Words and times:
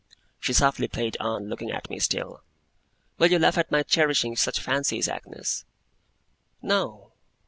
She 0.39 0.51
softly 0.51 0.87
played 0.87 1.15
on, 1.19 1.47
looking 1.47 1.69
at 1.69 1.87
me 1.91 1.99
still. 1.99 2.41
'Will 3.19 3.27
you 3.29 3.37
laugh 3.37 3.55
at 3.59 3.69
my 3.69 3.83
cherishing 3.83 4.35
such 4.35 4.59
fancies, 4.59 5.07
Agnes?' 5.07 5.63
'No! 6.59 7.11